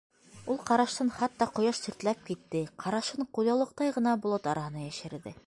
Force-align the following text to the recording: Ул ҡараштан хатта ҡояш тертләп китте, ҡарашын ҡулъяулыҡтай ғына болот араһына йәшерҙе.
Ул 0.51 0.55
ҡараштан 0.69 1.11
хатта 1.17 1.47
ҡояш 1.59 1.81
тертләп 1.83 2.25
китте, 2.31 2.63
ҡарашын 2.85 3.31
ҡулъяулыҡтай 3.39 3.95
ғына 4.01 4.17
болот 4.27 4.53
араһына 4.57 4.89
йәшерҙе. 4.89 5.39